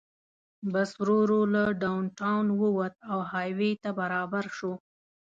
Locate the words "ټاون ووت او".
2.19-3.19